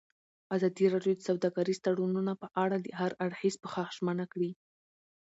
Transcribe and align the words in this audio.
ازادي 0.55 0.85
راډیو 0.93 1.13
د 1.17 1.21
سوداګریز 1.29 1.77
تړونونه 1.85 2.33
په 2.41 2.47
اړه 2.63 2.77
د 2.79 2.87
هر 2.99 3.11
اړخیز 3.25 3.55
پوښښ 3.61 3.87
ژمنه 3.97 4.25
کړې. 4.33 4.51